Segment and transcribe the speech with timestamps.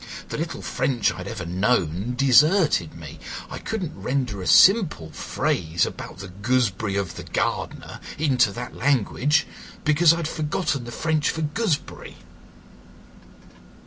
[0.29, 3.19] The little French I had ever known deserted me;
[3.51, 8.75] I could not render a simple phrase about the gooseberry of the gardener into that
[8.75, 9.45] language,
[9.85, 12.15] because I had forgotten the French for gooseberry."